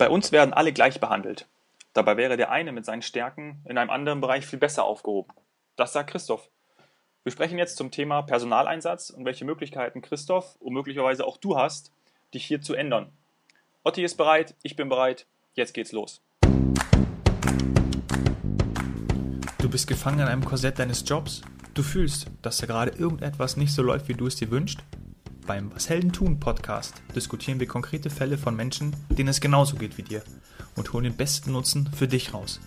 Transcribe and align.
Bei 0.00 0.08
uns 0.08 0.32
werden 0.32 0.54
alle 0.54 0.72
gleich 0.72 0.98
behandelt. 0.98 1.46
Dabei 1.92 2.16
wäre 2.16 2.38
der 2.38 2.50
eine 2.50 2.72
mit 2.72 2.86
seinen 2.86 3.02
Stärken 3.02 3.62
in 3.68 3.76
einem 3.76 3.90
anderen 3.90 4.22
Bereich 4.22 4.46
viel 4.46 4.58
besser 4.58 4.84
aufgehoben. 4.84 5.30
Das 5.76 5.92
sagt 5.92 6.08
Christoph. 6.08 6.48
Wir 7.22 7.32
sprechen 7.32 7.58
jetzt 7.58 7.76
zum 7.76 7.90
Thema 7.90 8.22
Personaleinsatz 8.22 9.10
und 9.10 9.26
welche 9.26 9.44
Möglichkeiten 9.44 10.00
Christoph 10.00 10.56
und 10.58 10.72
möglicherweise 10.72 11.26
auch 11.26 11.36
du 11.36 11.58
hast, 11.58 11.92
dich 12.32 12.46
hier 12.46 12.62
zu 12.62 12.72
ändern. 12.72 13.12
Otti 13.84 14.02
ist 14.02 14.16
bereit, 14.16 14.54
ich 14.62 14.74
bin 14.74 14.88
bereit, 14.88 15.26
jetzt 15.52 15.74
geht's 15.74 15.92
los. 15.92 16.22
Du 19.58 19.68
bist 19.68 19.86
gefangen 19.86 20.20
in 20.20 20.28
einem 20.28 20.46
Korsett 20.46 20.78
deines 20.78 21.06
Jobs. 21.06 21.42
Du 21.74 21.82
fühlst, 21.82 22.28
dass 22.40 22.56
da 22.56 22.64
gerade 22.64 22.92
irgendetwas 22.92 23.58
nicht 23.58 23.74
so 23.74 23.82
läuft, 23.82 24.08
wie 24.08 24.14
du 24.14 24.26
es 24.26 24.36
dir 24.36 24.50
wünschst. 24.50 24.78
Beim 25.50 25.74
Was 25.74 25.88
Helden 25.88 26.12
tun 26.12 26.38
Podcast 26.38 27.02
diskutieren 27.16 27.58
wir 27.58 27.66
konkrete 27.66 28.08
Fälle 28.08 28.38
von 28.38 28.54
Menschen, 28.54 28.94
denen 29.08 29.30
es 29.30 29.40
genauso 29.40 29.74
geht 29.74 29.98
wie 29.98 30.04
dir 30.04 30.22
und 30.76 30.92
holen 30.92 31.02
den 31.02 31.16
besten 31.16 31.50
Nutzen 31.50 31.90
für 31.92 32.06
dich 32.06 32.32
raus. 32.32 32.60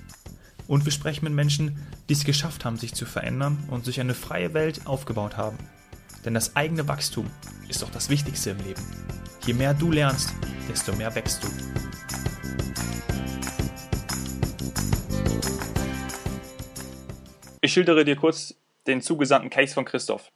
Und 0.67 0.83
wir 0.83 0.91
sprechen 0.91 1.23
mit 1.23 1.33
Menschen, 1.33 1.77
die 2.09 2.13
es 2.13 2.25
geschafft 2.25 2.65
haben, 2.65 2.75
sich 2.75 2.93
zu 2.93 3.05
verändern 3.05 3.57
und 3.71 3.85
sich 3.85 4.01
eine 4.01 4.13
freie 4.13 4.53
Welt 4.53 4.85
aufgebaut 4.85 5.37
haben. 5.37 5.57
Denn 6.25 6.33
das 6.33 6.57
eigene 6.57 6.85
Wachstum 6.89 7.31
ist 7.69 7.81
doch 7.83 7.89
das 7.89 8.09
Wichtigste 8.09 8.49
im 8.49 8.57
Leben. 8.57 8.81
Je 9.45 9.53
mehr 9.53 9.73
du 9.73 9.89
lernst, 9.89 10.33
desto 10.67 10.93
mehr 10.93 11.15
wächst 11.15 11.41
du. 11.41 11.47
Ich 17.61 17.71
schildere 17.71 18.03
dir 18.03 18.17
kurz 18.17 18.55
den 18.87 19.01
zugesandten 19.01 19.49
Case 19.49 19.73
von 19.73 19.85
Christoph. 19.85 20.33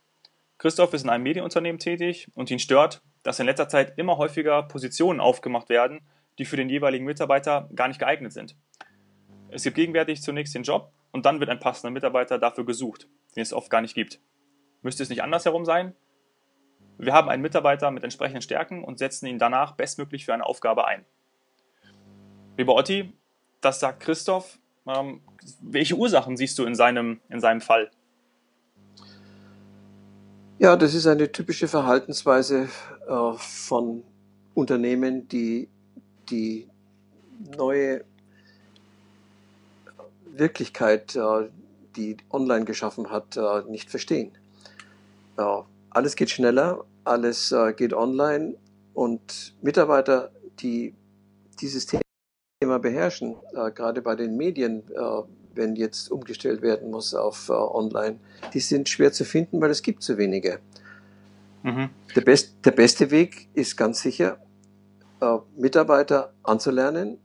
Christoph 0.57 0.93
ist 0.93 1.03
in 1.03 1.09
einem 1.09 1.23
Medienunternehmen 1.23 1.79
tätig 1.79 2.27
und 2.33 2.49
ihn 2.49 2.59
stört, 2.59 3.01
dass 3.23 3.39
in 3.39 3.45
letzter 3.45 3.69
Zeit 3.69 3.97
immer 3.97 4.17
häufiger 4.17 4.63
Positionen 4.63 5.19
aufgemacht 5.19 5.69
werden, 5.69 6.01
die 6.39 6.45
für 6.45 6.57
den 6.57 6.69
jeweiligen 6.69 7.05
Mitarbeiter 7.05 7.69
gar 7.75 7.87
nicht 7.87 7.99
geeignet 7.99 8.33
sind. 8.33 8.55
Es 9.49 9.63
gibt 9.63 9.75
gegenwärtig 9.75 10.21
zunächst 10.21 10.55
den 10.55 10.63
Job 10.63 10.91
und 11.11 11.25
dann 11.25 11.39
wird 11.39 11.49
ein 11.49 11.59
passender 11.59 11.91
Mitarbeiter 11.91 12.39
dafür 12.39 12.65
gesucht, 12.65 13.07
den 13.35 13.43
es 13.43 13.53
oft 13.53 13.69
gar 13.69 13.81
nicht 13.81 13.93
gibt. 13.93 14.19
Müsste 14.81 15.03
es 15.03 15.09
nicht 15.09 15.23
andersherum 15.23 15.65
sein? 15.65 15.95
Wir 16.97 17.13
haben 17.13 17.29
einen 17.29 17.43
Mitarbeiter 17.43 17.91
mit 17.91 18.03
entsprechenden 18.03 18.41
Stärken 18.41 18.83
und 18.83 18.97
setzen 18.97 19.27
ihn 19.27 19.39
danach 19.39 19.73
bestmöglich 19.73 20.25
für 20.25 20.33
eine 20.33 20.45
Aufgabe 20.45 20.87
ein. 20.87 21.05
Lieber 22.57 22.75
Otti, 22.75 23.13
das 23.61 23.79
sagt 23.79 23.99
Christoph 23.99 24.57
ähm, 24.87 25.21
welche 25.61 25.95
Ursachen 25.95 26.37
siehst 26.37 26.57
du 26.57 26.65
in 26.65 26.75
seinem, 26.75 27.19
in 27.29 27.39
seinem 27.39 27.61
Fall? 27.61 27.91
Ja, 30.59 30.75
das 30.75 30.95
ist 30.95 31.05
eine 31.05 31.31
typische 31.31 31.67
Verhaltensweise 31.67 32.67
äh, 33.07 33.33
von 33.37 34.03
Unternehmen, 34.55 35.27
die 35.27 35.69
die 36.29 36.67
neue 37.55 38.03
Wirklichkeit, 40.25 41.15
äh, 41.15 41.49
die 41.95 42.17
online 42.31 42.65
geschaffen 42.65 43.11
hat, 43.11 43.37
äh, 43.37 43.69
nicht 43.69 43.91
verstehen. 43.91 44.31
alles 45.91 46.15
geht 46.15 46.31
schneller, 46.31 46.85
alles 47.03 47.51
äh, 47.51 47.73
geht 47.73 47.93
online 47.93 48.55
und 48.95 49.53
Mitarbeiter, 49.61 50.31
die 50.59 50.95
dieses 51.61 51.85
Thema 51.85 52.79
beherrschen, 52.79 53.35
äh, 53.53 53.71
gerade 53.71 54.01
bei 54.01 54.15
den 54.15 54.35
Medien, 54.37 54.81
äh, 54.89 55.21
wenn 55.57 55.75
jetzt 55.75 56.11
umgestellt 56.11 56.61
werden 56.61 56.91
muss 56.91 57.13
auf 57.13 57.49
äh, 57.49 57.53
online, 57.53 58.19
die 58.53 58.59
sind 58.59 58.89
schwer 58.89 59.11
zu 59.11 59.25
finden, 59.25 59.59
weil 59.59 59.71
es 59.71 59.81
gibt 59.81 60.03
zu 60.03 60.17
wenige. 60.17 60.59
Mhm. 61.63 61.89
Der, 62.15 62.21
best, 62.21 62.55
der 62.63 62.71
beste 62.71 63.11
Weg 63.11 63.49
ist 63.53 63.75
ganz 63.75 64.01
sicher, 64.01 64.39
äh, 65.19 65.37
Mitarbeiter 65.57 66.33
anzulernen 66.43 67.17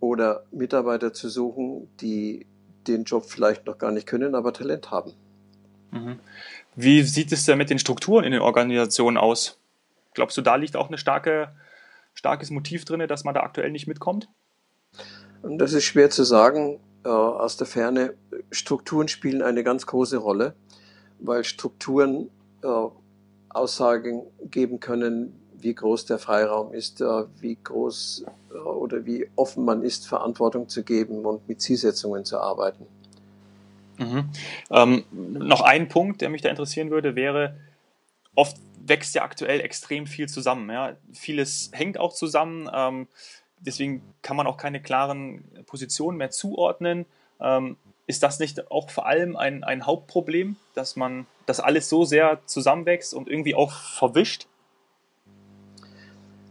oder 0.00 0.44
Mitarbeiter 0.52 1.12
zu 1.12 1.28
suchen, 1.28 1.88
die 2.00 2.46
den 2.86 3.04
Job 3.04 3.24
vielleicht 3.26 3.66
noch 3.66 3.78
gar 3.78 3.92
nicht 3.92 4.06
können, 4.06 4.34
aber 4.34 4.52
Talent 4.52 4.90
haben. 4.90 5.12
Mhm. 5.90 6.18
Wie 6.74 7.02
sieht 7.02 7.32
es 7.32 7.44
denn 7.44 7.58
mit 7.58 7.70
den 7.70 7.78
Strukturen 7.78 8.24
in 8.24 8.32
den 8.32 8.40
Organisationen 8.40 9.16
aus? 9.16 9.58
Glaubst 10.14 10.36
du, 10.36 10.42
da 10.42 10.56
liegt 10.56 10.76
auch 10.76 10.90
ein 10.90 10.98
starke, 10.98 11.54
starkes 12.14 12.50
Motiv 12.50 12.84
drin, 12.84 13.06
dass 13.08 13.24
man 13.24 13.34
da 13.34 13.42
aktuell 13.42 13.70
nicht 13.70 13.86
mitkommt? 13.86 14.28
Das 15.42 15.72
ist 15.72 15.84
schwer 15.84 16.10
zu 16.10 16.24
sagen 16.24 16.78
äh, 17.04 17.08
aus 17.08 17.56
der 17.56 17.66
Ferne. 17.66 18.14
Strukturen 18.50 19.08
spielen 19.08 19.42
eine 19.42 19.64
ganz 19.64 19.86
große 19.86 20.16
Rolle, 20.16 20.54
weil 21.18 21.44
Strukturen 21.44 22.30
äh, 22.62 22.66
Aussagen 23.48 24.22
geben 24.50 24.80
können, 24.80 25.38
wie 25.58 25.74
groß 25.74 26.06
der 26.06 26.18
Freiraum 26.18 26.72
ist, 26.72 27.00
äh, 27.00 27.24
wie 27.40 27.56
groß 27.62 28.24
äh, 28.50 28.54
oder 28.56 29.06
wie 29.06 29.28
offen 29.36 29.64
man 29.64 29.82
ist, 29.82 30.06
Verantwortung 30.06 30.68
zu 30.68 30.82
geben 30.82 31.24
und 31.24 31.48
mit 31.48 31.60
Zielsetzungen 31.60 32.24
zu 32.24 32.40
arbeiten. 32.40 32.86
Mhm. 33.98 34.30
Ähm, 34.70 35.04
noch 35.12 35.60
ein 35.60 35.88
Punkt, 35.88 36.20
der 36.20 36.30
mich 36.30 36.42
da 36.42 36.48
interessieren 36.48 36.90
würde, 36.90 37.14
wäre, 37.14 37.56
oft 38.34 38.56
wächst 38.84 39.14
ja 39.14 39.22
aktuell 39.22 39.60
extrem 39.60 40.06
viel 40.06 40.28
zusammen. 40.28 40.68
Ja? 40.70 40.96
Vieles 41.12 41.70
hängt 41.72 41.98
auch 41.98 42.12
zusammen. 42.12 42.68
Ähm, 42.72 43.06
deswegen 43.60 44.02
kann 44.22 44.36
man 44.36 44.46
auch 44.46 44.56
keine 44.56 44.82
klaren 44.82 45.44
Positionen 45.72 46.18
mehr 46.18 46.30
zuordnen. 46.30 47.06
Ähm, 47.40 47.78
ist 48.06 48.22
das 48.22 48.38
nicht 48.38 48.70
auch 48.70 48.90
vor 48.90 49.06
allem 49.06 49.36
ein, 49.36 49.64
ein 49.64 49.86
Hauptproblem, 49.86 50.56
dass 50.74 50.96
man, 50.96 51.26
dass 51.46 51.60
alles 51.60 51.88
so 51.88 52.04
sehr 52.04 52.40
zusammenwächst 52.44 53.14
und 53.14 53.26
irgendwie 53.26 53.54
auch 53.54 53.72
verwischt? 53.72 54.48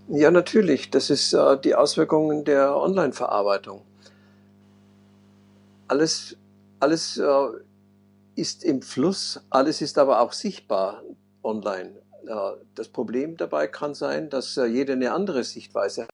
Ja, 0.07 0.31
natürlich. 0.31 0.89
Das 0.89 1.11
ist 1.11 1.33
äh, 1.33 1.59
die 1.61 1.75
Auswirkungen 1.75 2.45
der 2.45 2.75
Online-Verarbeitung. 2.75 3.83
Alles, 5.87 6.35
alles 6.79 7.17
äh, 7.17 7.47
ist 8.35 8.63
im 8.63 8.81
Fluss, 8.81 9.39
alles 9.51 9.81
ist 9.81 9.99
aber 9.99 10.21
auch 10.21 10.33
sichtbar 10.33 11.03
online. 11.43 11.91
Äh, 12.25 12.33
das 12.73 12.87
Problem 12.87 13.37
dabei 13.37 13.67
kann 13.67 13.93
sein, 13.93 14.31
dass 14.31 14.57
äh, 14.57 14.65
jeder 14.65 14.93
eine 14.93 15.11
andere 15.11 15.43
Sichtweise 15.43 16.03
hat, 16.03 16.09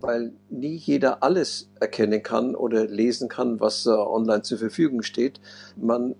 weil 0.00 0.32
nie 0.50 0.76
jeder 0.76 1.22
alles 1.22 1.70
erkennen 1.80 2.22
kann 2.22 2.54
oder 2.54 2.86
lesen 2.86 3.28
kann, 3.28 3.60
was 3.60 3.86
äh, 3.86 3.90
online 3.90 4.42
zur 4.42 4.58
Verfügung 4.58 5.02
steht. 5.02 5.40
Man 5.76 6.14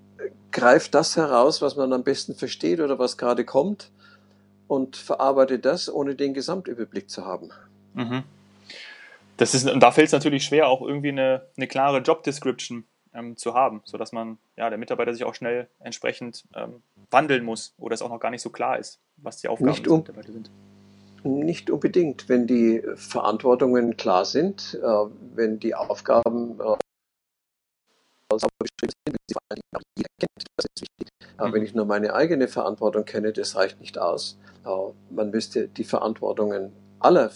greift 0.53 0.95
das 0.95 1.17
heraus, 1.17 1.63
was 1.63 1.77
man 1.77 1.93
am 1.93 2.05
besten 2.05 2.35
versteht 2.35 2.81
oder 2.81 2.99
was 2.99 3.19
gerade 3.19 3.45
kommt 3.45 3.91
und 4.69 4.97
verarbeitet 4.97 5.65
das, 5.65 5.93
ohne 5.93 6.15
den 6.15 6.35
Gesamtüberblick 6.35 7.11
zu 7.11 7.27
haben. 7.27 7.51
Mhm. 7.95 8.23
Das 9.37 9.55
ist, 9.55 9.69
und 9.69 9.81
da 9.81 9.91
fällt 9.91 10.07
es 10.07 10.13
natürlich 10.13 10.45
schwer, 10.45 10.69
auch 10.69 10.81
irgendwie 10.81 11.09
eine, 11.09 11.43
eine 11.57 11.67
klare 11.67 11.99
Job 11.99 12.23
Description 12.23 12.85
ähm, 13.13 13.37
zu 13.37 13.55
haben, 13.55 13.83
sodass 13.85 14.13
man, 14.13 14.39
ja, 14.57 14.69
der 14.69 14.79
Mitarbeiter 14.79 15.13
sich 15.13 15.25
auch 15.25 15.35
schnell 15.35 15.69
entsprechend 15.81 16.45
ähm, 16.55 16.83
wandeln 17.11 17.45
muss 17.45 17.75
oder 17.79 17.95
es 17.95 18.03
auch 18.03 18.11
noch 18.11 18.21
gar 18.21 18.31
nicht 18.31 18.43
so 18.43 18.51
klar 18.51 18.79
ist, 18.79 19.01
was 19.17 19.39
die 19.39 19.49
Aufgaben 19.49 19.71
nicht 19.71 19.89
um, 19.89 20.05
sind. 20.27 20.51
Nicht 21.25 21.71
unbedingt. 21.71 22.29
Wenn 22.29 22.47
die 22.47 22.83
Verantwortungen 22.97 23.97
klar 23.97 24.27
sind, 24.27 24.79
äh, 24.83 24.87
wenn 25.35 25.59
die 25.59 25.75
Aufgaben 25.75 26.61
äh, 26.61 26.77
beschrieben 28.29 28.93
sind, 29.07 29.17
sie 29.27 29.33
vor 29.33 29.43
allem 29.49 29.63
auch 29.75 29.83
jeder 29.97 30.09
kennt, 30.19 30.49
das 30.57 30.67
ist 30.67 30.83
wichtig. 30.83 31.09
Aber 31.39 31.53
wenn 31.55 31.61
mhm. 31.61 31.67
ich 31.67 31.75
nur 31.75 31.87
meine 31.87 32.13
eigene 32.13 32.47
Verantwortung 32.47 33.07
kenne, 33.07 33.33
das 33.33 33.57
reicht 33.57 33.81
nicht 33.81 33.97
aus. 33.97 34.39
Äh, 34.67 34.69
man 35.15 35.31
müsste 35.31 35.67
die 35.69 35.85
Verantwortungen 35.85 36.73
aller 37.01 37.31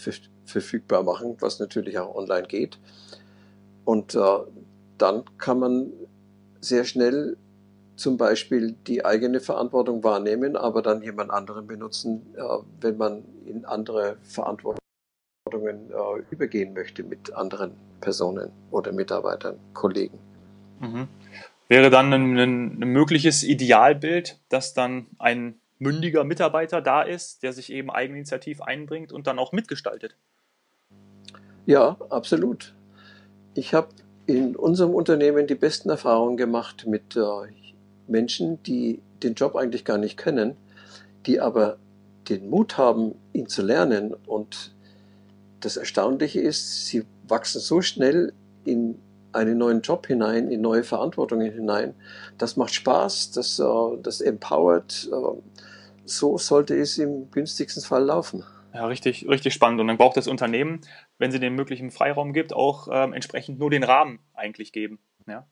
verfügbar 0.45 1.03
machen, 1.03 1.37
was 1.41 1.59
natürlich 1.59 1.99
auch 1.99 2.15
online 2.15 2.47
geht. 2.47 2.79
Und 3.85 4.15
dann 4.15 5.25
kann 5.39 5.59
man 5.59 5.93
sehr 6.61 6.85
schnell 6.85 7.37
zum 7.99 8.17
Beispiel 8.17 8.75
die 8.87 9.05
eigene 9.05 9.41
Verantwortung 9.41 10.05
wahrnehmen, 10.05 10.57
aber 10.57 10.83
dann 10.83 11.03
jemand 11.03 11.31
anderen 11.31 11.67
benutzen, 11.67 12.35
äh, 12.37 12.43
wenn 12.81 12.97
man 12.97 13.25
in 13.45 13.65
andere 13.65 14.17
Verantwortungen 14.23 14.79
äh, 15.53 16.23
übergehen 16.31 16.75
möchte 16.75 17.03
mit 17.03 17.35
anderen 17.35 17.73
Personen 18.01 18.53
oder 18.71 18.93
Mitarbeitern, 18.93 19.59
Kollegen. 19.75 20.19
Mhm. 20.81 21.09
Wäre 21.67 21.91
dann 21.91 22.13
ein, 22.13 22.39
ein, 22.39 22.83
ein 22.83 22.89
mögliches 22.89 23.43
Idealbild, 23.43 24.39
dass 24.49 24.75
dann 24.75 25.07
ein 25.19 25.61
mündiger 25.79 26.25
Mitarbeiter 26.25 26.81
da 26.81 27.03
ist, 27.03 27.43
der 27.43 27.53
sich 27.53 27.73
eben 27.73 27.91
eigeninitiativ 27.91 28.63
einbringt 28.63 29.13
und 29.13 29.27
dann 29.27 29.39
auch 29.39 29.53
mitgestaltet? 29.53 30.17
Ja, 31.67 31.97
absolut. 32.11 32.75
Ich 33.55 33.75
habe 33.75 33.89
in 34.27 34.57
unserem 34.57 34.95
Unternehmen 34.95 35.47
die 35.47 35.55
besten 35.55 35.91
Erfahrungen 35.91 36.37
gemacht 36.37 36.87
mit 36.87 37.17
äh, 37.17 37.21
Menschen, 38.09 38.63
die 38.63 39.01
den 39.23 39.35
Job 39.35 39.57
eigentlich 39.57 39.85
gar 39.85 39.99
nicht 39.99 40.17
können, 40.17 40.57
die 41.27 41.41
aber 41.41 41.79
den 42.29 42.49
Mut 42.49 42.79
haben, 42.79 43.15
ihn 43.33 43.47
zu 43.49 43.63
lernen. 43.63 44.15
Und 44.27 44.75
das 45.61 45.77
Erstaunliche 45.77 46.41
ist, 46.41 46.87
sie 46.87 47.05
wachsen 47.27 47.61
so 47.61 47.81
schnell 47.81 48.33
in 48.65 48.99
einen 49.33 49.59
neuen 49.59 49.83
Job 49.83 50.07
hinein, 50.07 50.51
in 50.51 50.61
neue 50.61 50.85
Verantwortungen 50.85 51.53
hinein. 51.53 51.95
Das 52.39 52.57
macht 52.57 52.75
Spaß, 52.75 53.33
das, 53.33 53.59
äh, 53.59 53.65
das 54.03 54.21
empowert. 54.21 55.09
Äh, 55.13 55.41
so 56.05 56.39
sollte 56.39 56.75
es 56.77 56.99
im 56.99 57.31
günstigsten 57.31 57.83
Fall 57.83 58.05
laufen. 58.05 58.45
Ja, 58.73 58.87
richtig, 58.87 59.29
richtig 59.29 59.55
spannend. 59.55 59.81
Und 59.81 59.89
dann 59.89 59.99
braucht 59.99 60.17
das 60.17 60.29
Unternehmen 60.29 60.81
wenn 61.19 61.33
sie 61.33 61.41
den 61.41 61.55
möglichen 61.55 61.91
Freiraum 61.91 62.33
gibt, 62.33 62.53
auch 62.53 62.89
ähm, 62.91 63.13
entsprechend 63.13 63.59
nur 63.59 63.71
den 63.71 63.83
Rahmen 63.83 64.21
eigentlich 64.35 64.73
geben. 64.73 64.99
Ja? 65.27 65.47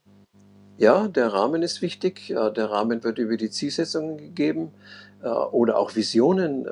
Ja, 0.78 1.08
der 1.08 1.32
Rahmen 1.32 1.62
ist 1.62 1.82
wichtig. 1.82 2.28
Der 2.28 2.70
Rahmen 2.70 3.02
wird 3.02 3.18
über 3.18 3.36
die 3.36 3.50
Zielsetzungen 3.50 4.18
gegeben 4.18 4.72
äh, 5.22 5.28
oder 5.28 5.78
auch 5.78 5.96
Visionen. 5.96 6.66
Äh, 6.66 6.70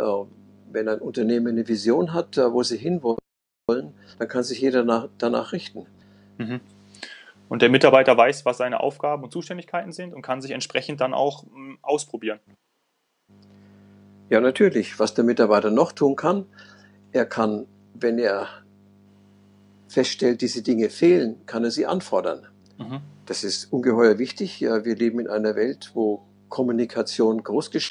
wenn 0.70 0.88
ein 0.88 0.98
Unternehmen 0.98 1.48
eine 1.48 1.66
Vision 1.66 2.12
hat, 2.12 2.36
äh, 2.36 2.52
wo 2.52 2.62
sie 2.62 2.76
hinwollen, 2.76 3.18
dann 3.66 4.28
kann 4.28 4.42
sich 4.42 4.60
jeder 4.60 4.84
nach, 4.84 5.08
danach 5.18 5.52
richten. 5.52 5.86
Mhm. 6.38 6.60
Und 7.48 7.62
der 7.62 7.70
Mitarbeiter 7.70 8.16
weiß, 8.16 8.44
was 8.44 8.58
seine 8.58 8.80
Aufgaben 8.80 9.22
und 9.24 9.30
Zuständigkeiten 9.30 9.92
sind 9.92 10.14
und 10.14 10.22
kann 10.22 10.42
sich 10.42 10.50
entsprechend 10.50 11.00
dann 11.00 11.14
auch 11.14 11.44
m, 11.44 11.78
ausprobieren. 11.82 12.40
Ja, 14.30 14.40
natürlich. 14.40 14.98
Was 14.98 15.14
der 15.14 15.24
Mitarbeiter 15.24 15.70
noch 15.70 15.92
tun 15.92 16.16
kann, 16.16 16.46
er 17.12 17.26
kann, 17.26 17.66
wenn 17.94 18.18
er 18.18 18.48
feststellt, 19.88 20.40
diese 20.40 20.62
Dinge 20.62 20.90
fehlen, 20.90 21.46
kann 21.46 21.62
er 21.62 21.70
sie 21.70 21.86
anfordern. 21.86 22.48
Mhm. 22.78 23.00
Das 23.26 23.44
ist 23.44 23.72
ungeheuer 23.72 24.18
wichtig. 24.18 24.60
Wir 24.60 24.96
leben 24.96 25.20
in 25.20 25.28
einer 25.28 25.54
Welt, 25.56 25.92
wo 25.94 26.22
Kommunikation 26.48 27.42
großgeschrieben 27.42 27.90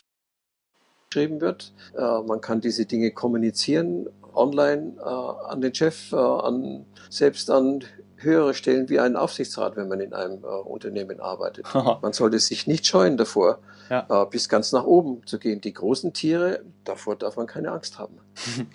wird. 1.13 1.73
Äh, 1.97 2.21
man 2.21 2.41
kann 2.41 2.61
diese 2.61 2.85
Dinge 2.85 3.11
kommunizieren 3.11 4.07
online 4.33 4.95
äh, 4.99 5.03
an 5.03 5.61
den 5.61 5.75
Chef, 5.75 6.11
äh, 6.11 6.15
an, 6.15 6.85
selbst 7.09 7.51
an 7.51 7.83
höhere 8.15 8.53
Stellen 8.53 8.87
wie 8.89 8.99
einen 8.99 9.17
Aufsichtsrat, 9.17 9.75
wenn 9.75 9.89
man 9.89 9.99
in 9.99 10.13
einem 10.13 10.45
Unternehmen 10.45 11.19
arbeitet. 11.19 11.67
man 11.73 12.13
sollte 12.13 12.39
sich 12.39 12.67
nicht 12.67 12.87
scheuen 12.87 13.17
davor, 13.17 13.59
ja. 13.89 14.23
bis 14.23 14.47
ganz 14.47 14.71
nach 14.71 14.85
oben 14.85 15.27
zu 15.27 15.39
gehen. 15.39 15.59
Die 15.59 15.73
großen 15.73 16.13
Tiere, 16.13 16.63
davor 16.85 17.17
darf 17.17 17.35
man 17.35 17.47
keine 17.47 17.71
Angst 17.71 17.99
haben. 17.99 18.19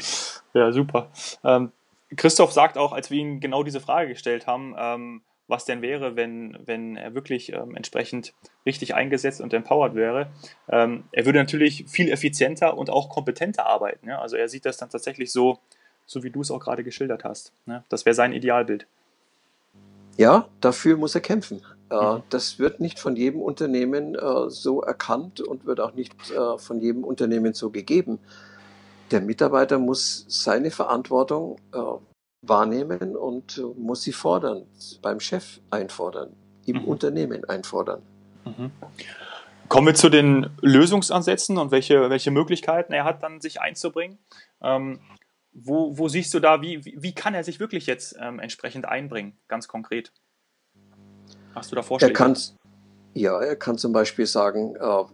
Ja, 0.55 0.73
super. 0.73 1.11
Ähm, 1.45 1.73
Christoph 2.17 2.53
sagt 2.53 2.79
auch, 2.79 2.93
als 2.93 3.11
wir 3.11 3.19
ihn 3.19 3.39
genau 3.39 3.63
diese 3.63 3.81
Frage 3.81 4.09
gestellt 4.09 4.47
haben, 4.47 4.75
ähm, 4.79 5.23
was 5.49 5.65
denn 5.65 5.83
wäre, 5.83 6.15
wenn, 6.15 6.57
wenn 6.65 6.97
er 6.97 7.15
wirklich 7.15 7.53
ähm, 7.53 7.75
entsprechend 7.75 8.35
richtig 8.67 8.95
eingesetzt 8.95 9.41
und 9.41 9.53
empowered 9.55 9.95
wäre. 9.95 10.29
Ähm, 10.69 11.05
er 11.11 11.25
würde 11.25 11.39
natürlich 11.39 11.87
viel 11.89 12.11
effizienter 12.13 12.77
und 12.77 12.91
auch 12.91 13.09
kompetenter 13.09 13.67
arbeiten. 13.67 14.09
Ja? 14.09 14.21
Also 14.21 14.37
er 14.37 14.49
sieht 14.49 14.67
das 14.67 14.77
dann 14.77 14.91
tatsächlich 14.91 15.33
so, 15.33 15.59
so 16.07 16.23
wie 16.23 16.31
du 16.31 16.43
es 16.43 16.51
auch 16.51 16.61
gerade 16.61 16.85
geschildert 16.85 17.25
hast. 17.25 17.53
Ne? 17.65 17.83
Das 17.89 18.05
wäre 18.05 18.15
sein 18.15 18.33
Idealbild. 18.33 18.87
Ja, 20.19 20.49
dafür 20.61 20.99
muss 20.99 21.15
er 21.15 21.23
kämpfen. 21.23 21.63
Äh, 21.91 21.95
mhm. 21.95 22.23
Das 22.29 22.59
wird 22.59 22.81
nicht 22.81 22.99
von 22.99 23.17
jedem 23.17 23.41
Unternehmen 23.41 24.17
äh, 24.17 24.51
so 24.51 24.83
erkannt 24.83 25.41
und 25.41 25.65
wird 25.65 25.81
auch 25.81 25.95
nicht 25.95 26.13
äh, 26.31 26.59
von 26.59 26.81
jedem 26.81 27.05
Unternehmen 27.05 27.55
so 27.55 27.71
gegeben. 27.71 28.19
Der 29.11 29.23
Mitarbeiter 29.23 29.79
muss 29.79 30.27
seine 30.29 30.71
Verantwortung 30.71 31.57
wahrnehmen 32.49 33.17
und 33.17 33.63
muss 33.77 34.03
sie 34.03 34.13
fordern, 34.13 34.67
beim 35.03 35.21
Chef 35.21 35.61
einfordern, 35.71 36.33
im 36.67 36.83
mhm. 36.83 36.85
Unternehmen 36.85 37.45
einfordern. 37.45 38.03
Mhm. 38.45 38.71
Kommen 39.69 39.87
wir 39.87 39.95
zu 39.95 40.09
den 40.09 40.49
Lösungsansätzen 40.63 41.59
und 41.59 41.71
welche, 41.71 42.09
welche 42.09 42.31
Möglichkeiten 42.31 42.93
er 42.93 43.05
hat, 43.05 43.23
dann 43.23 43.41
sich 43.41 43.61
einzubringen. 43.61 44.19
Ähm, 44.63 45.01
wo, 45.53 45.99
wo 45.99 46.09
siehst 46.09 46.33
du 46.35 46.41
da, 46.41 46.63
wie, 46.63 46.85
wie, 46.85 46.97
wie 46.99 47.15
kann 47.15 47.35
er 47.35 47.45
sich 47.45 47.61
wirklich 47.61 47.87
jetzt 47.87 48.17
ähm, 48.21 48.39
entsprechend 48.39 48.87
einbringen, 48.87 49.37
ganz 49.49 49.69
konkret? 49.69 50.13
Hast 51.55 51.71
du 51.71 51.77
da 51.77 51.83
Vorschläge? 51.83 52.13
Er 52.13 52.17
kann, 52.17 52.37
ja, 53.15 53.41
er 53.41 53.57
kann 53.57 53.77
zum 53.77 53.93
Beispiel 53.93 54.27
sagen, 54.27 54.77
äh, 54.77 55.05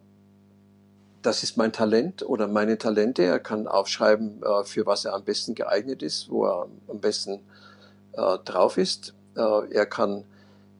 das 1.25 1.43
ist 1.43 1.57
mein 1.57 1.73
Talent 1.73 2.23
oder 2.23 2.47
meine 2.49 2.77
Talente. 2.77 3.23
Er 3.23 3.41
kann 3.41 3.67
aufschreiben, 3.67 4.43
äh, 4.43 4.65
für 4.65 4.85
was 4.85 5.07
er 5.07 5.15
am 5.15 5.25
besten 5.25 5.55
geeignet 5.55 6.03
ist, 6.03 6.31
wo 6.31 6.45
er 6.47 6.69
am 6.89 7.01
besten 7.01 7.41
äh, 8.13 8.39
drauf 8.45 8.77
ist. 8.77 9.15
Äh, 9.35 9.73
er 9.73 9.87
kann 9.87 10.25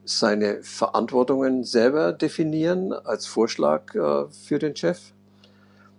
seine 0.05 0.61
Verantwortungen 0.61 1.63
selber 1.63 2.13
definieren 2.13 2.93
als 2.93 3.25
Vorschlag 3.25 3.91
für 3.91 4.59
den 4.59 4.75
Chef. 4.75 4.99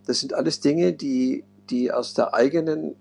Das 0.05 0.21
sind 0.21 0.33
alles 0.33 0.61
Dinge, 0.61 0.93
die, 0.93 1.43
die 1.69 1.91
aus 1.91 2.13
der 2.13 2.33
eigenen 2.33 2.95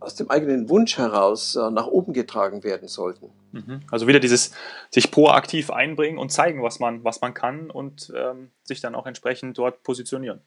aus 0.00 0.14
dem 0.14 0.30
eigenen 0.30 0.68
Wunsch 0.68 0.96
heraus 0.98 1.56
äh, 1.56 1.70
nach 1.70 1.86
oben 1.86 2.12
getragen 2.12 2.62
werden 2.64 2.88
sollten. 2.88 3.30
Mhm. 3.52 3.80
Also 3.90 4.06
wieder 4.06 4.20
dieses 4.20 4.52
sich 4.90 5.10
proaktiv 5.10 5.70
einbringen 5.70 6.18
und 6.18 6.30
zeigen, 6.30 6.62
was 6.62 6.78
man, 6.78 7.04
was 7.04 7.20
man 7.20 7.34
kann 7.34 7.70
und 7.70 8.12
ähm, 8.16 8.50
sich 8.62 8.80
dann 8.80 8.94
auch 8.94 9.06
entsprechend 9.06 9.58
dort 9.58 9.82
positionieren. 9.82 10.40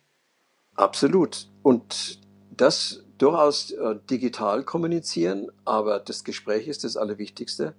Absolut. 0.75 1.47
Und 1.63 2.19
das 2.55 3.03
durchaus 3.17 3.71
äh, 3.71 3.95
digital 4.09 4.63
kommunizieren, 4.63 5.51
aber 5.65 5.99
das 5.99 6.23
Gespräch 6.23 6.67
ist 6.67 6.83
das 6.83 6.97
Allerwichtigste. 6.97 7.73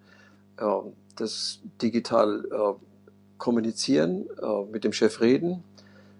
Äh, 0.58 0.66
das 1.16 1.60
digital 1.80 2.44
äh, 2.50 2.84
kommunizieren, 3.38 4.26
äh, 4.40 4.70
mit 4.70 4.84
dem 4.84 4.92
Chef 4.92 5.20
reden, 5.20 5.64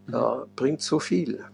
mhm. 0.07 0.15
Äh, 0.15 0.47
bringt 0.57 0.83
so 0.83 0.99
viel. 0.99 1.45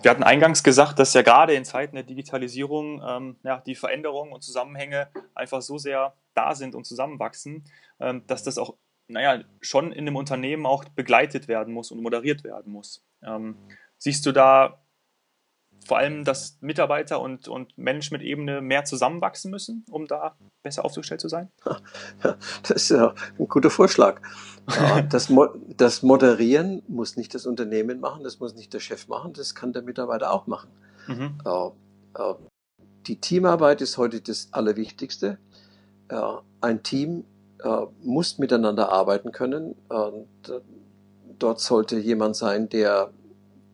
Wir 0.00 0.10
hatten 0.10 0.22
eingangs 0.22 0.62
gesagt, 0.62 0.98
dass 0.98 1.14
ja 1.14 1.22
gerade 1.22 1.54
in 1.54 1.64
Zeiten 1.64 1.96
der 1.96 2.04
Digitalisierung 2.04 3.02
ähm, 3.06 3.36
ja, 3.42 3.60
die 3.60 3.74
Veränderungen 3.74 4.32
und 4.32 4.42
Zusammenhänge 4.42 5.08
einfach 5.34 5.62
so 5.62 5.78
sehr 5.78 6.14
da 6.34 6.54
sind 6.54 6.74
und 6.74 6.84
zusammenwachsen, 6.84 7.64
ähm, 8.00 8.22
dass 8.26 8.42
das 8.42 8.58
auch 8.58 8.74
naja, 9.08 9.42
schon 9.60 9.92
in 9.92 10.06
einem 10.06 10.16
Unternehmen 10.16 10.66
auch 10.66 10.84
begleitet 10.84 11.48
werden 11.48 11.72
muss 11.74 11.90
und 11.90 12.02
moderiert 12.02 12.44
werden 12.44 12.72
muss. 12.72 13.04
Ähm, 13.22 13.56
siehst 13.98 14.26
du 14.26 14.32
da 14.32 14.81
vor 15.86 15.98
allem, 15.98 16.24
dass 16.24 16.58
Mitarbeiter 16.60 17.20
und, 17.20 17.48
und 17.48 17.76
Management-Ebene 17.76 18.60
mehr 18.60 18.84
zusammenwachsen 18.84 19.50
müssen, 19.50 19.84
um 19.90 20.06
da 20.06 20.36
besser 20.62 20.84
aufgestellt 20.84 21.20
zu 21.20 21.28
sein? 21.28 21.50
Ja, 21.64 22.36
das 22.62 22.70
ist 22.70 22.90
ja 22.90 23.14
ein 23.38 23.48
guter 23.48 23.70
Vorschlag. 23.70 24.20
Das, 25.10 25.28
Mo 25.28 25.48
das 25.76 26.04
Moderieren 26.04 26.82
muss 26.86 27.16
nicht 27.16 27.34
das 27.34 27.46
Unternehmen 27.46 27.98
machen, 27.98 28.22
das 28.22 28.38
muss 28.38 28.54
nicht 28.54 28.72
der 28.72 28.78
Chef 28.78 29.08
machen, 29.08 29.32
das 29.32 29.56
kann 29.56 29.72
der 29.72 29.82
Mitarbeiter 29.82 30.32
auch 30.32 30.46
machen. 30.46 30.70
Mhm. 31.08 31.36
Die 33.08 33.16
Teamarbeit 33.16 33.80
ist 33.80 33.98
heute 33.98 34.20
das 34.20 34.50
Allerwichtigste. 34.52 35.38
Ein 36.60 36.82
Team 36.84 37.24
muss 38.02 38.38
miteinander 38.38 38.92
arbeiten 38.92 39.32
können. 39.32 39.74
Dort 41.40 41.58
sollte 41.58 41.98
jemand 41.98 42.36
sein, 42.36 42.68
der 42.68 43.10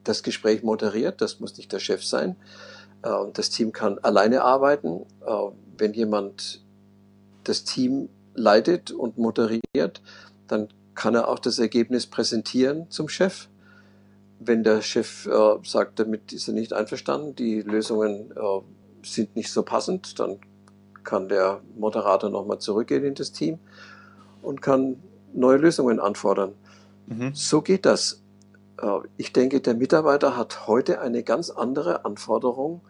das 0.08 0.22
Gespräch 0.22 0.62
moderiert. 0.62 1.20
Das 1.20 1.40
muss 1.40 1.56
nicht 1.56 1.72
der 1.72 1.80
Chef 1.80 2.04
sein. 2.04 2.36
Das 3.34 3.50
Team 3.50 3.72
kann 3.72 3.98
alleine 3.98 4.42
arbeiten. 4.42 5.06
Wenn 5.76 5.92
jemand 5.92 6.62
das 7.44 7.64
Team 7.64 8.08
leitet 8.34 8.90
und 8.90 9.18
moderiert, 9.18 10.02
dann 10.46 10.68
kann 10.94 11.14
er 11.14 11.28
auch 11.28 11.38
das 11.38 11.58
Ergebnis 11.58 12.06
präsentieren 12.06 12.90
zum 12.90 13.08
Chef. 13.08 13.48
Wenn 14.40 14.64
der 14.64 14.82
Chef 14.82 15.26
äh, 15.26 15.58
sagt, 15.64 15.98
damit 15.98 16.32
ist 16.32 16.48
er 16.48 16.54
nicht 16.54 16.72
einverstanden, 16.72 17.34
die 17.34 17.60
Lösungen 17.62 18.32
äh, 18.32 19.06
sind 19.06 19.34
nicht 19.36 19.50
so 19.50 19.62
passend, 19.62 20.18
dann 20.18 20.38
kann 21.04 21.28
der 21.28 21.60
Moderator 21.76 22.30
nochmal 22.30 22.58
zurückgehen 22.58 23.04
in 23.04 23.14
das 23.14 23.32
Team 23.32 23.58
und 24.42 24.62
kann 24.62 25.02
neue 25.32 25.56
Lösungen 25.56 25.98
anfordern. 26.00 26.54
Mhm. 27.06 27.32
So 27.34 27.62
geht 27.62 27.84
das. 27.86 28.22
Äh, 28.80 29.00
ich 29.16 29.32
denke, 29.32 29.60
der 29.60 29.74
Mitarbeiter 29.74 30.36
hat 30.36 30.66
heute 30.66 31.00
eine 31.00 31.22
ganz 31.22 31.50
andere 31.50 32.04
Anforderung 32.04 32.80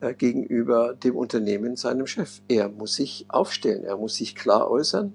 äh, 0.00 0.14
gegenüber 0.14 0.94
dem 0.94 1.16
Unternehmen, 1.16 1.76
seinem 1.76 2.06
Chef. 2.06 2.40
Er 2.48 2.68
muss 2.68 2.94
sich 2.94 3.26
aufstellen, 3.28 3.84
er 3.84 3.96
muss 3.96 4.16
sich 4.16 4.34
klar 4.34 4.70
äußern, 4.70 5.12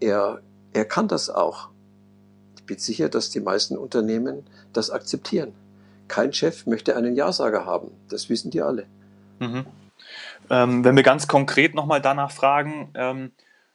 er, 0.00 0.40
er 0.72 0.84
kann 0.84 1.08
das 1.08 1.30
auch. 1.30 1.70
Ich 2.56 2.64
bin 2.64 2.78
sicher, 2.78 3.08
dass 3.08 3.30
die 3.30 3.40
meisten 3.40 3.76
Unternehmen 3.76 4.44
das 4.72 4.90
akzeptieren. 4.90 5.52
Kein 6.08 6.32
Chef 6.32 6.66
möchte 6.66 6.96
einen 6.96 7.14
Ja-Sager 7.16 7.64
haben, 7.64 7.90
das 8.08 8.28
wissen 8.28 8.50
die 8.50 8.62
alle. 8.62 8.86
Mhm. 9.38 9.66
Ähm, 10.50 10.84
wenn 10.84 10.94
wir 10.94 11.02
ganz 11.02 11.26
konkret 11.26 11.74
nochmal 11.74 12.00
danach 12.00 12.30
fragen, 12.30 12.90
ähm, 12.94 13.32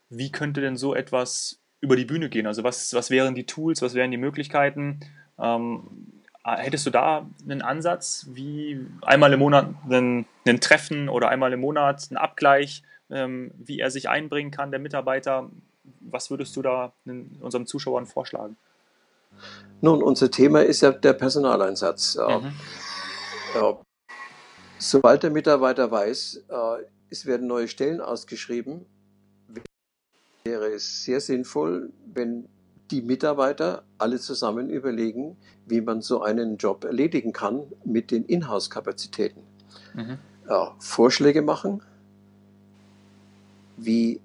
wie 0.10 0.32
könnte 0.32 0.62
denn 0.62 0.78
so 0.78 0.96
etwas 0.96 1.60
über 1.82 1.96
die 1.96 2.06
Bühne 2.06 2.30
gehen? 2.30 2.48
Also 2.48 2.64
was, 2.64 2.94
was 2.94 3.10
wären 3.10 3.36
die 3.36 3.46
Tools, 3.46 3.82
was 3.82 3.94
wären 3.94 4.12
die 4.12 4.18
Möglichkeiten? 4.18 5.02
Ähm, 5.42 6.12
hättest 6.44 6.86
du 6.86 6.90
da 6.90 7.28
einen 7.44 7.62
Ansatz, 7.62 8.28
wie 8.30 8.86
einmal 9.02 9.34
im 9.34 9.40
Monat 9.40 9.70
ein, 9.90 10.26
ein 10.48 10.62
Treffen 10.62 11.10
oder 11.10 11.30
einmal 11.30 11.54
im 11.54 11.60
Monat 11.60 12.10
ein 12.12 12.18
Abgleich, 12.18 12.84
ähm, 13.10 13.52
wie 13.58 13.80
er 13.80 13.92
sich 13.92 14.10
einbringen 14.10 14.52
kann, 14.52 14.72
der 14.72 14.80
Mitarbeiter? 14.80 15.50
Was 16.00 16.30
würdest 16.30 16.56
du 16.56 16.62
da 16.62 16.94
unseren 17.42 17.66
Zuschauern 17.66 18.06
vorschlagen? 18.06 18.58
Nun, 19.82 20.04
unser 20.04 20.30
Thema 20.30 20.62
ist 20.62 20.82
ja 20.82 20.92
der 20.92 21.14
Personaleinsatz. 21.14 22.16
Mhm. 22.16 22.54
Äh, 23.56 23.74
sobald 24.78 25.24
der 25.24 25.32
Mitarbeiter 25.32 25.90
weiß, 25.90 26.44
äh, 26.50 26.84
es 27.10 27.26
werden 27.26 27.48
neue 27.48 27.68
Stellen 27.68 28.00
ausgeschrieben, 28.00 28.86
wäre 30.44 30.68
es 30.68 31.04
sehr 31.04 31.20
sinnvoll, 31.20 31.92
wenn 32.14 32.48
die 32.92 33.02
Mitarbeiter 33.02 33.84
alle 33.98 34.20
zusammen 34.20 34.70
überlegen, 34.70 35.38
wie 35.66 35.82
man 35.82 36.02
so 36.02 36.22
einen 36.22 36.58
Job 36.58 36.84
erledigen 36.84 37.32
kann 37.34 37.64
mit 37.86 38.12
den 38.12 38.26
Inhouse-Kapazitäten. 38.26 39.42
Mhm. 39.94 40.18
ja, 40.50 40.76
Vorschläge 40.80 41.42
machen, 41.42 41.82
wie 43.78 44.20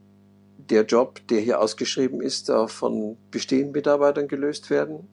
der 0.58 0.85
Job, 0.85 1.20
der 1.28 1.40
hier 1.40 1.61
ausgeschrieben 1.61 2.20
ist, 2.20 2.50
von 2.66 3.16
bestehenden 3.30 3.73
Mitarbeitern 3.73 4.26
gelöst 4.26 4.70
werden. 4.70 5.08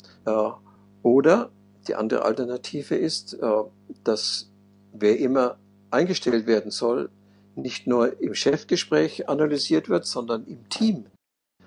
Oder 1.04 1.52
die 1.88 1.96
andere 1.96 2.24
Alternative 2.24 2.96
ist, 2.96 3.38
dass 4.04 4.50
wer 4.94 5.20
immer 5.20 5.58
eingestellt 5.92 6.48
werden 6.48 6.72
soll, 6.72 7.10
nicht 7.56 7.86
nur 7.86 8.20
im 8.20 8.34
Chefgespräch 8.34 9.30
analysiert 9.30 9.90
wird, 9.90 10.06
sondern 10.08 10.46
im 10.48 10.68
Team 10.70 11.06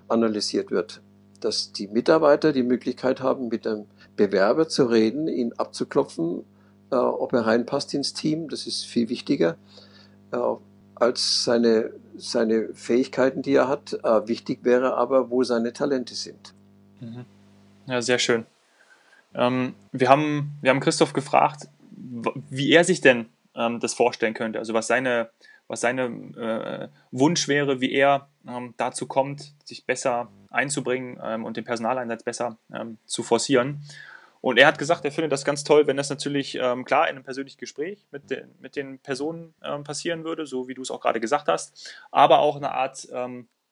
analysiert 0.08 0.72
wird. 0.72 1.00
Dass 1.40 1.72
die 1.72 1.88
Mitarbeiter 1.88 2.52
die 2.52 2.62
Möglichkeit 2.62 3.20
haben, 3.20 3.48
mit 3.48 3.64
dem 3.64 3.86
Bewerber 4.16 4.68
zu 4.68 4.84
reden, 4.84 5.28
ihn 5.28 5.52
abzuklopfen, 5.54 6.44
äh, 6.90 6.96
ob 6.96 7.32
er 7.32 7.46
reinpasst 7.46 7.94
ins 7.94 8.14
Team. 8.14 8.48
Das 8.48 8.66
ist 8.66 8.84
viel 8.84 9.08
wichtiger 9.08 9.56
äh, 10.32 10.38
als 10.94 11.44
seine, 11.44 11.90
seine 12.16 12.74
Fähigkeiten, 12.74 13.42
die 13.42 13.54
er 13.54 13.68
hat. 13.68 13.92
Äh, 14.02 14.28
wichtig 14.28 14.60
wäre 14.62 14.96
aber, 14.96 15.30
wo 15.30 15.42
seine 15.44 15.72
Talente 15.72 16.14
sind. 16.14 16.54
Mhm. 17.00 17.24
Ja, 17.86 18.02
sehr 18.02 18.18
schön. 18.18 18.46
Ähm, 19.34 19.74
wir, 19.92 20.08
haben, 20.08 20.52
wir 20.62 20.70
haben 20.70 20.80
Christoph 20.80 21.12
gefragt, 21.12 21.68
wie 22.50 22.72
er 22.72 22.84
sich 22.84 23.00
denn 23.00 23.26
ähm, 23.54 23.80
das 23.80 23.94
vorstellen 23.94 24.34
könnte. 24.34 24.58
Also 24.58 24.74
was 24.74 24.86
seine, 24.86 25.30
was 25.68 25.80
seine 25.80 26.04
äh, 26.36 26.88
Wunsch 27.10 27.48
wäre, 27.48 27.80
wie 27.80 27.92
er 27.92 28.28
ähm, 28.48 28.74
dazu 28.76 29.06
kommt, 29.06 29.54
sich 29.64 29.86
besser 29.86 30.30
einzubringen 30.50 31.20
ähm, 31.22 31.44
und 31.44 31.56
den 31.56 31.64
Personaleinsatz 31.64 32.22
besser 32.22 32.58
ähm, 32.72 32.98
zu 33.06 33.22
forcieren. 33.22 33.82
Und 34.40 34.58
er 34.58 34.66
hat 34.66 34.78
gesagt, 34.78 35.04
er 35.04 35.12
findet 35.12 35.32
das 35.32 35.44
ganz 35.44 35.64
toll, 35.64 35.86
wenn 35.86 35.96
das 35.96 36.10
natürlich 36.10 36.54
ähm, 36.54 36.84
klar 36.84 37.08
in 37.08 37.16
einem 37.16 37.24
persönlichen 37.24 37.58
Gespräch 37.58 38.06
mit 38.12 38.30
den, 38.30 38.54
mit 38.60 38.76
den 38.76 38.98
Personen 39.00 39.54
ähm, 39.62 39.82
passieren 39.82 40.24
würde, 40.24 40.46
so 40.46 40.68
wie 40.68 40.74
du 40.74 40.82
es 40.82 40.90
auch 40.90 41.00
gerade 41.00 41.20
gesagt 41.20 41.48
hast, 41.48 41.96
aber 42.10 42.38
auch 42.38 42.56
eine 42.56 42.72
Art 42.72 43.08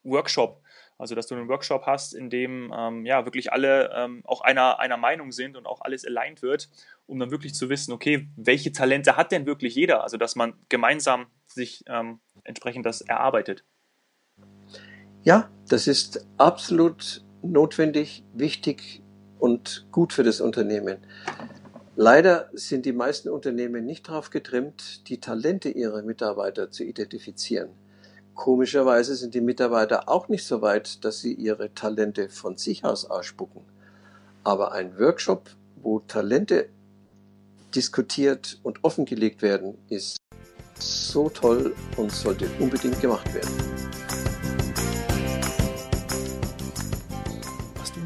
Workshop. 0.04 0.62
Also, 0.96 1.14
dass 1.14 1.26
du 1.26 1.34
einen 1.34 1.48
Workshop 1.48 1.86
hast, 1.86 2.14
in 2.14 2.30
dem 2.30 2.72
ähm, 2.76 3.04
ja 3.04 3.24
wirklich 3.24 3.52
alle 3.52 3.90
ähm, 3.94 4.22
auch 4.24 4.42
einer, 4.42 4.78
einer 4.78 4.96
Meinung 4.96 5.32
sind 5.32 5.56
und 5.56 5.66
auch 5.66 5.80
alles 5.80 6.04
aligned 6.04 6.40
wird, 6.42 6.68
um 7.06 7.18
dann 7.18 7.32
wirklich 7.32 7.54
zu 7.54 7.68
wissen, 7.68 7.92
okay, 7.92 8.28
welche 8.36 8.70
Talente 8.70 9.16
hat 9.16 9.32
denn 9.32 9.44
wirklich 9.44 9.74
jeder? 9.74 10.04
Also, 10.04 10.16
dass 10.16 10.36
man 10.36 10.54
gemeinsam 10.68 11.26
sich 11.46 11.82
ähm, 11.88 12.20
entsprechend 12.44 12.86
das 12.86 13.00
erarbeitet. 13.00 13.64
Ja, 15.24 15.48
das 15.70 15.86
ist 15.86 16.26
absolut 16.36 17.24
notwendig, 17.40 18.22
wichtig 18.34 19.02
und 19.38 19.86
gut 19.90 20.12
für 20.12 20.22
das 20.22 20.42
Unternehmen. 20.42 20.98
Leider 21.96 22.50
sind 22.52 22.84
die 22.84 22.92
meisten 22.92 23.30
Unternehmen 23.30 23.86
nicht 23.86 24.08
darauf 24.08 24.28
getrimmt, 24.28 25.08
die 25.08 25.20
Talente 25.20 25.70
ihrer 25.70 26.02
Mitarbeiter 26.02 26.70
zu 26.70 26.84
identifizieren. 26.84 27.70
Komischerweise 28.34 29.14
sind 29.14 29.32
die 29.32 29.40
Mitarbeiter 29.40 30.10
auch 30.10 30.28
nicht 30.28 30.44
so 30.44 30.60
weit, 30.60 31.04
dass 31.06 31.20
sie 31.20 31.32
ihre 31.32 31.72
Talente 31.72 32.28
von 32.28 32.58
sich 32.58 32.84
aus 32.84 33.06
ausspucken. 33.06 33.62
Aber 34.42 34.72
ein 34.72 34.98
Workshop, 34.98 35.48
wo 35.76 36.00
Talente 36.00 36.68
diskutiert 37.74 38.58
und 38.62 38.84
offengelegt 38.84 39.40
werden, 39.40 39.78
ist 39.88 40.18
so 40.78 41.30
toll 41.30 41.74
und 41.96 42.12
sollte 42.12 42.46
unbedingt 42.58 43.00
gemacht 43.00 43.32
werden. 43.32 43.83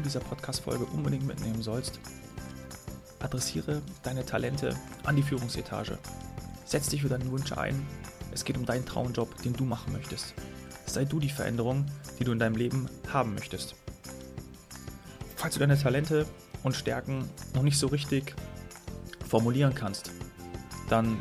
Dieser 0.09 0.21
Podcast-Folge 0.21 0.85
unbedingt 0.85 1.27
mitnehmen 1.27 1.61
sollst, 1.61 1.99
adressiere 3.19 3.83
deine 4.01 4.25
Talente 4.25 4.75
an 5.03 5.15
die 5.15 5.21
Führungsetage. 5.21 5.99
Setz 6.65 6.89
dich 6.89 7.03
für 7.03 7.09
deinen 7.09 7.29
Wunsch 7.29 7.51
ein. 7.51 7.85
Es 8.31 8.43
geht 8.43 8.57
um 8.57 8.65
deinen 8.65 8.87
Traumjob, 8.87 9.39
den 9.43 9.53
du 9.53 9.65
machen 9.65 9.93
möchtest. 9.93 10.33
Sei 10.87 11.05
du 11.05 11.19
die 11.19 11.29
Veränderung, 11.29 11.85
die 12.17 12.23
du 12.23 12.31
in 12.31 12.39
deinem 12.39 12.55
Leben 12.55 12.89
haben 13.13 13.35
möchtest. 13.35 13.75
Falls 15.35 15.53
du 15.53 15.59
deine 15.59 15.79
Talente 15.79 16.25
und 16.63 16.75
Stärken 16.75 17.29
noch 17.53 17.63
nicht 17.63 17.77
so 17.77 17.85
richtig 17.85 18.35
formulieren 19.27 19.75
kannst, 19.75 20.09
dann 20.89 21.19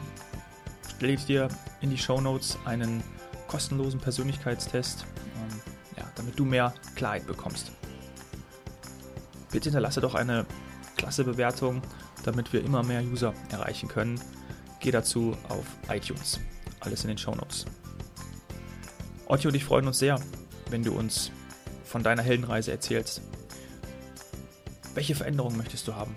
stelle 0.97 1.12
ich 1.12 1.26
dir 1.26 1.49
in 1.83 1.90
die 1.90 1.99
Show 1.99 2.23
Notes 2.23 2.57
einen 2.64 3.02
kostenlosen 3.49 4.00
Persönlichkeitstest, 4.00 5.04
ähm, 5.37 5.61
ja, 5.99 6.04
damit 6.14 6.38
du 6.38 6.47
mehr 6.47 6.73
Klarheit 6.97 7.26
bekommst. 7.26 7.73
Bitte 9.50 9.64
hinterlasse 9.64 10.00
doch 10.00 10.14
eine 10.14 10.47
klasse 10.97 11.25
Bewertung, 11.25 11.83
damit 12.25 12.52
wir 12.52 12.64
immer 12.64 12.83
mehr 12.83 13.02
User 13.02 13.35
erreichen 13.50 13.88
können. 13.88 14.21
Geh 14.81 14.90
dazu 14.90 15.37
auf 15.49 15.64
iTunes. 15.88 16.40
Alles 16.81 17.02
in 17.02 17.09
den 17.09 17.19
Show 17.19 17.35
Notes. 17.35 17.64
Otto 19.26 19.49
und 19.49 19.55
ich 19.55 19.64
freuen 19.64 19.87
uns 19.87 19.99
sehr, 19.99 20.21
wenn 20.71 20.83
du 20.83 20.93
uns 20.93 21.31
von 21.85 22.02
deiner 22.02 22.23
Heldenreise 22.23 22.71
erzählst. 22.71 23.23
Welche 24.95 25.14
Veränderungen 25.14 25.57
möchtest 25.57 25.87
du 25.88 25.95
haben? 25.95 26.14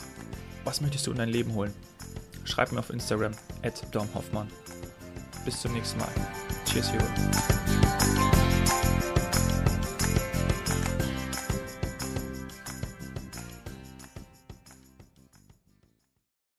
Was 0.64 0.82
möchtest 0.82 1.08
du 1.08 1.12
in 1.12 1.18
dein 1.18 1.30
Leben 1.30 1.54
holen? 1.54 1.74
Schreib 2.46 2.72
mir 2.72 2.80
auf 2.80 2.90
Instagram 2.90 3.34
at. 3.64 3.82
Bis 5.46 5.62
zum 5.62 5.74
nächsten 5.74 6.00
Mal. 6.00 6.10
Cheers, 6.66 6.92
Hero. 6.92 8.41